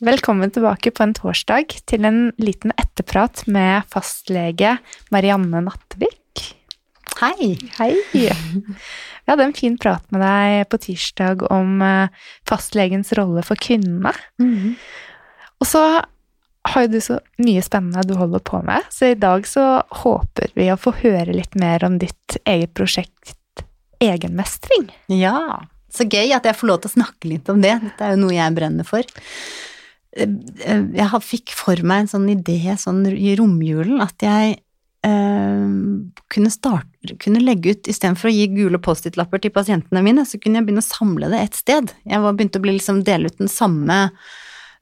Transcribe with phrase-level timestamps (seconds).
[0.00, 4.78] Velkommen tilbake på en torsdag til en liten etterprat med fastlege
[5.12, 6.40] Marianne Nattevik.
[7.18, 7.50] Hei!
[7.74, 7.98] Hei!
[8.14, 8.30] Vi
[9.28, 12.08] hadde en fin prat med deg på tirsdag om eh,
[12.48, 14.14] fastlegens rolle for kvinnene.
[14.40, 14.72] Mm.
[15.60, 19.44] Og så har jo du så mye spennende du holder på med, så i dag
[19.44, 23.36] så håper vi å få høre litt mer om ditt eget prosjekt
[24.00, 24.88] Egenmestring.
[25.12, 27.74] Ja, så gøy at jeg får lov til å snakke litt om det.
[27.82, 29.04] Dette er jo noe jeg brenner for.
[30.16, 34.56] Eh, jeg fikk for meg en sånn idé sånn i romjulen at jeg
[35.06, 35.70] eh,
[36.34, 40.60] kunne, starte, kunne legge ut Istedenfor å gi gule Post-It-lapper til pasientene mine, så kunne
[40.60, 41.94] jeg begynne å samle det et sted.
[42.02, 44.00] Jeg var begynte å bli liksom dele ut den samme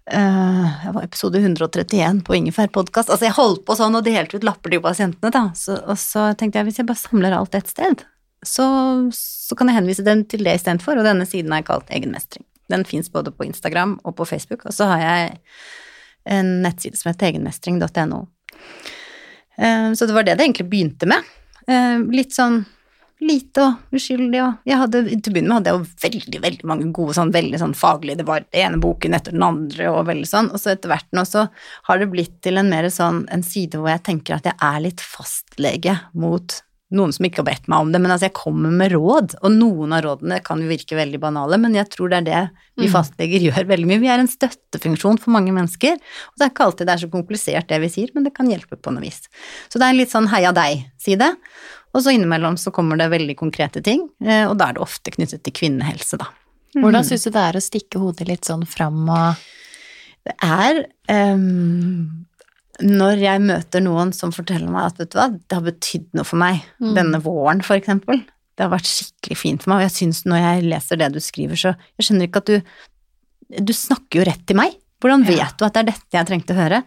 [0.08, 3.12] eh, jeg var episode 131 på Ingefær podkast.
[3.12, 5.50] Altså, jeg holdt på sånn og delte ut lapper til pasientene, da.
[5.58, 8.06] Så, og så tenkte jeg hvis jeg bare samler alt et sted,
[8.46, 8.64] så,
[9.12, 12.48] så kan jeg henvise den til det istedenfor, og denne siden har jeg kalt Egenmestring.
[12.68, 15.36] Den fins både på Instagram og på Facebook, og så har jeg
[16.28, 18.24] en nettside som heter egenmestring.no.
[19.58, 21.24] Eh, så det var det det egentlig begynte med.
[21.68, 22.62] Eh, litt sånn
[23.24, 26.68] lite og uskyldig og jeg hadde, Til å begynne med hadde jeg jo veldig veldig
[26.70, 30.06] mange gode sånn veldig sånn faglige Det var det ene boken etter den andre og
[30.06, 31.48] veldig sånn, og så etter hvert nå så
[31.88, 34.84] har det blitt til en mer sånn en side hvor jeg tenker at jeg er
[34.84, 36.60] litt fastlege mot
[36.94, 39.52] noen som ikke har bedt meg om det, men altså jeg kommer med råd, og
[39.52, 42.42] noen av rådene kan jo virke veldig banale, men jeg tror det er det
[42.80, 42.92] vi mm.
[42.94, 44.00] fastleger gjør veldig mye.
[44.00, 47.10] Vi er en støttefunksjon for mange mennesker, og det er ikke alltid det er så
[47.12, 49.26] komplisert det vi sier, men det kan hjelpe på noe vis.
[49.68, 51.28] Så det er en litt sånn heia deg-side,
[51.92, 55.12] og så innimellom så kommer det veldig konkrete ting, eh, og da er det ofte
[55.12, 56.30] knyttet til kvinnehelse, da.
[56.76, 59.46] Hvordan syns du det er å stikke hodet litt sånn fram og
[60.28, 60.82] Det er
[61.32, 62.27] um,
[62.84, 66.26] når jeg møter noen som forteller meg at vet du hva, det har betydd noe
[66.28, 66.92] for meg mm.
[66.94, 68.20] denne våren, for eksempel.
[68.58, 71.18] Det har vært skikkelig fint for meg, og jeg syns når jeg leser det du
[71.22, 74.76] skriver, så Jeg skjønner ikke at du Du snakker jo rett til meg.
[75.00, 75.50] Hvordan vet Ja.
[75.56, 76.82] du at det er dette jeg trengte å høre?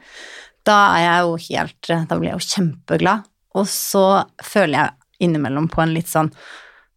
[0.67, 3.23] Da er jeg jo helt Da blir jeg jo kjempeglad.
[3.55, 6.31] Og så føler jeg innimellom på en litt sånn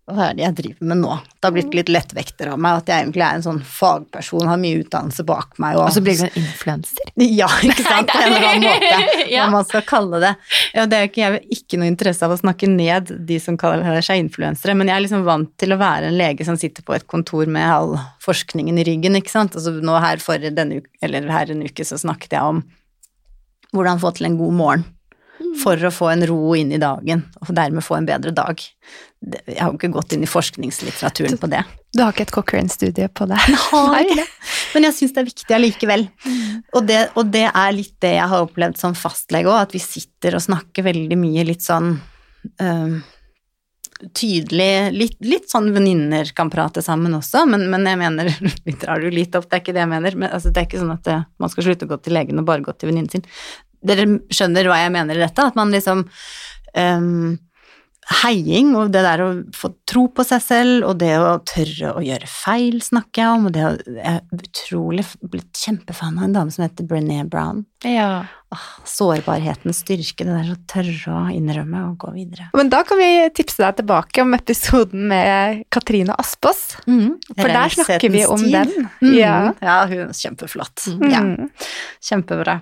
[0.04, 1.12] Hva er det jeg driver med nå?
[1.40, 4.58] Det har blitt litt lettvekter av meg, at jeg egentlig er en sånn fagperson, har
[4.60, 5.78] mye utdannelse bak meg.
[5.80, 7.12] Og så blir du en influenser.
[7.24, 8.10] Ja, ikke sant?
[8.12, 9.46] På en eller annen måte, Ja.
[9.46, 10.34] hva man skal kalle det.
[10.76, 13.56] Ja, det er ikke, jeg har ikke noe interesse av å snakke ned de som
[13.60, 16.84] kaller seg influensere, men jeg er liksom vant til å være en lege som sitter
[16.84, 17.96] på et kontor med all
[18.26, 19.56] forskningen i ryggen, ikke sant.
[19.56, 22.60] Altså nå her for denne uke, eller her en uke så snakket jeg om
[23.74, 24.84] hvordan få til en god morgen
[25.62, 28.60] for å få en ro inn i dagen, og dermed få en bedre dag.
[29.24, 31.62] Jeg har jo ikke gått inn i forskningslitteraturen på det.
[31.94, 33.40] Du har ikke et Cochrane-studie på det?
[33.94, 34.26] Nei.
[34.74, 36.06] Men jeg syns det er viktig allikevel.
[36.74, 39.82] Og det, og det er litt det jeg har opplevd som fastlege òg, at vi
[39.82, 41.94] sitter og snakker veldig mye litt sånn
[42.60, 42.96] øhm,
[44.18, 48.32] tydelig Litt, litt sånn venninner kan prate sammen også, men, men jeg mener
[48.66, 50.18] Vi drar det jo litt opp, det er ikke det jeg mener.
[50.18, 52.42] Men altså, det er ikke sånn at det, man skal slutte å gå til legen
[52.42, 53.24] og bare gå til venninnen sin.
[53.84, 55.48] Dere skjønner hva jeg mener i dette?
[55.50, 56.06] At man liksom
[56.74, 57.34] um,
[58.20, 62.02] heiing og det der å få tro på seg selv og det å tørre å
[62.04, 63.46] gjøre feil, snakker jeg om.
[63.48, 67.64] Og det å Jeg er utrolig blitt kjempefan av en dame som heter Brené Brown.
[67.84, 68.26] Ja.
[68.54, 72.50] Åh, sårbarhetens styrke, det der å tørre å innrømme og gå videre.
[72.56, 76.76] Men da kan vi tipse deg tilbake om episoden med Katrine Aspås.
[76.84, 78.88] For der snakker vi om den.
[79.00, 79.16] Mm.
[79.16, 79.34] Ja.
[79.64, 80.86] ja, hun er kjempeflott.
[81.00, 81.10] Mm.
[81.10, 81.24] Ja,
[82.12, 82.60] kjempebra.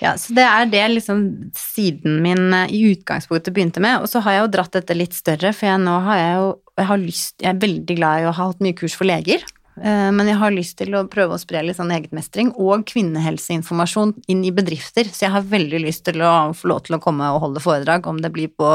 [0.00, 1.22] Ja, så det er det liksom
[1.56, 5.16] siden min eh, i utgangspunktet begynte med, og så har jeg jo dratt dette litt
[5.16, 6.50] større, for jeg nå har jeg jo
[6.80, 9.42] jeg har lyst, jeg er veldig glad i å ha hatt mye kurs for leger,
[9.82, 14.14] eh, men jeg har lyst til å prøve å spre litt sånn egenmestring og kvinnehelseinformasjon
[14.32, 17.28] inn i bedrifter, så jeg har veldig lyst til å få lov til å komme
[17.34, 18.70] og holde foredrag, om det blir på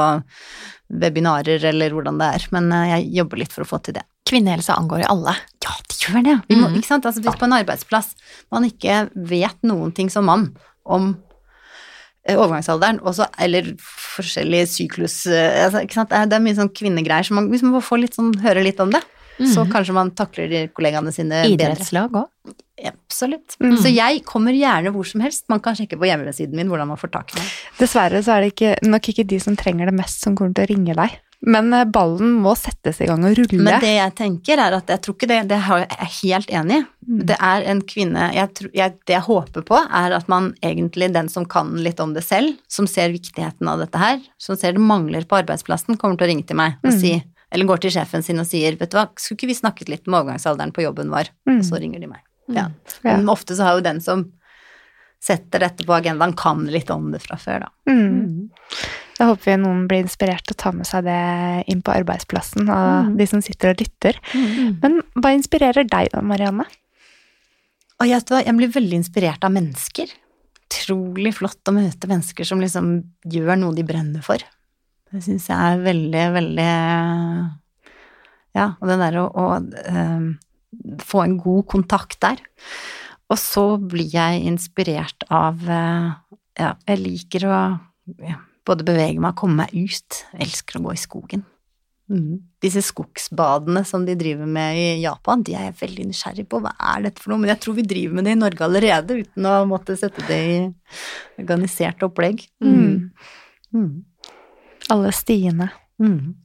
[0.90, 4.06] webinarer eller hvordan det er, men eh, jeg jobber litt for å få til det.
[4.30, 5.36] Kvinnehelse angår jo alle.
[5.66, 6.36] Ja, det gjør det.
[6.50, 6.82] Vi må, mm.
[6.82, 8.14] Altså, hvis på en arbeidsplass
[8.54, 10.48] man ikke vet noen ting som mann
[10.86, 11.12] om
[12.26, 15.86] eh, overgangsalderen, også, eller forskjellige syklus eh, altså?
[15.86, 18.94] Det er mye sånn kvinnegreier, så man, hvis man får litt sånn, høre litt om
[18.94, 19.02] det,
[19.40, 19.72] så Mhm.
[19.72, 21.54] kanskje man takler de kollegaene sine bedre.
[21.76, 22.28] Idrettslag òg.
[22.86, 23.56] Absolutt.
[23.62, 23.78] Mm.
[23.80, 25.46] Så jeg kommer gjerne hvor som helst.
[25.50, 27.52] Man kan sjekke på hjemmesiden min hvordan man får tak i meg.
[27.80, 30.66] Dessverre så er det ikke, nok ikke de som trenger det mest, som kommer til
[30.66, 31.20] å ringe deg.
[31.46, 33.62] Men eh, ballen må settes i gang og rulle.
[33.64, 36.78] Men det jeg tenker er at jeg tror ikke det, det er jeg- helt enig
[36.82, 36.86] i.
[37.08, 37.26] Mm.
[37.28, 41.14] Det er en kvinne jeg, tror- jeg, Det jeg håper på, er at man egentlig,
[41.14, 44.72] den som kan litt om det selv, som ser viktigheten av dette her, som ser
[44.74, 47.00] det mangler på arbeidsplassen, kommer til å ringe til meg og Mm.
[47.00, 47.24] si
[47.56, 50.08] Eller går til sjefen sin og sier 'Vet du hva, skulle ikke vi snakket litt
[50.10, 51.60] om overgangsalderen på jobben vår?' Mm.
[51.60, 52.20] Og så ringer de meg.
[52.52, 52.68] Ja.
[53.02, 53.16] Ja.
[53.16, 54.26] Men ofte så har jo den som
[55.26, 57.70] setter dette på agendaen, kan litt om det fra før, da.
[57.90, 58.50] Mm.
[59.18, 62.70] Da håper vi noen blir inspirert til å ta med seg det inn på arbeidsplassen,
[62.70, 63.18] av Mm.
[63.18, 64.20] de som sitter og lytter.
[64.36, 64.78] Mm.
[64.84, 66.66] Men hva inspirerer deg da, Marianne?
[68.02, 70.12] Og jeg, jeg blir veldig inspirert av mennesker.
[70.68, 74.38] Utrolig flott å møte mennesker som liksom gjør noe de brenner for.
[75.12, 76.72] Det syns jeg er veldig, veldig
[78.56, 80.30] Ja, og det der å, å eh,
[81.04, 82.42] få en god kontakt der.
[83.32, 86.12] Og så blir jeg inspirert av eh,
[86.60, 87.58] Ja, jeg liker å
[88.24, 90.24] ja, både bevege meg og komme meg ut.
[90.34, 91.46] Jeg elsker å gå i skogen.
[92.06, 92.38] Mm.
[92.62, 96.60] Disse skogsbadene som de driver med i Japan, de er jeg veldig nysgjerrig på.
[96.62, 97.42] Hva er dette for noe?
[97.42, 100.42] Men jeg tror vi driver med det i Norge allerede, uten å måtte sette det
[100.52, 100.60] i
[101.42, 102.46] organisert opplegg.
[102.64, 103.10] Mm.
[103.74, 103.90] Mm.
[104.90, 105.70] Alle stiene.
[106.02, 106.36] Mm.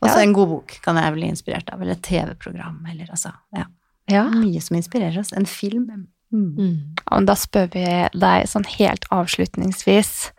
[0.00, 0.22] Og så Ja.
[0.22, 3.64] en god bok kan jeg bli inspirert av, eller et TV-program, eller altså Ja.
[4.08, 4.28] Ja.
[4.30, 5.32] Mye som inspirerer oss.
[5.32, 6.06] En film.
[6.32, 6.56] Mm.
[6.56, 6.94] Mm.
[7.10, 7.84] Ja, da spør vi
[8.18, 10.30] deg sånn helt avslutningsvis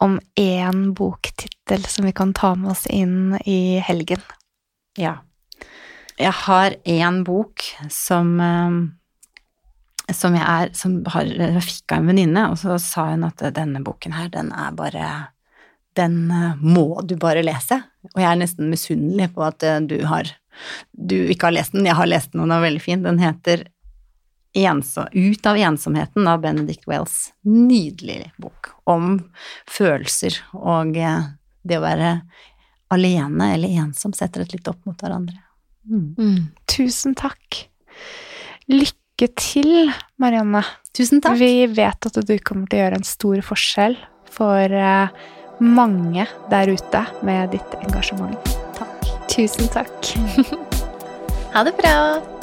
[0.00, 4.22] om én boktittel som vi kan ta med oss inn i helgen.
[4.96, 5.18] Ja.
[6.18, 11.24] Jeg har én bok som eh, som jeg er Som har,
[11.60, 15.28] fikk av en venninne, og så sa hun at denne boken her, den er bare
[15.98, 17.80] Den eh, må du bare lese.
[18.14, 20.30] Og jeg er nesten misunnelig på at eh, du har
[20.92, 21.86] Du ikke har lest den.
[21.86, 23.04] Jeg har lest den, og den er veldig fin.
[23.04, 23.68] Den heter
[25.12, 27.32] Ut av ensomheten av Benedict Wells.
[27.44, 29.20] Nydelig bok om
[29.70, 31.28] følelser og eh,
[31.62, 32.14] det å være
[32.90, 35.36] alene eller ensom setter et litt opp mot hverandre.
[35.88, 36.14] Mm.
[36.18, 36.40] Mm.
[36.66, 37.68] Tusen takk.
[38.72, 40.64] Lykke til, Marianne.
[40.96, 41.38] Tusen takk.
[41.38, 43.98] Vi vet at du kommer til å gjøre en stor forskjell
[44.32, 44.78] for
[45.60, 48.38] mange der ute med ditt engasjement.
[48.78, 49.12] Takk.
[49.28, 50.14] Tusen takk.
[51.54, 52.37] Ha det bra!